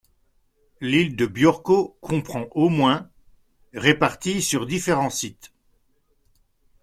L'île 0.79 1.15
de 1.15 1.27
Björkö 1.27 1.91
comprend 2.01 2.47
au 2.55 2.69
moins 2.69 3.11
réparties 3.75 4.41
sur 4.41 4.65
différents 4.65 5.11
sites. 5.11 5.53